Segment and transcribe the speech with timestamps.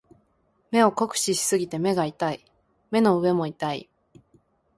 [0.71, 2.43] 目を酷使しすぎて目が痛い。
[2.89, 3.87] 目の上も痛い。